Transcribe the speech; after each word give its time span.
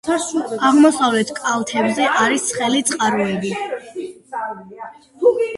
აღმოსავლეთ 0.69 1.31
კალთებზე 1.41 2.07
არის 2.23 2.47
ცხელი 2.53 2.81
წყაროები. 2.93 3.55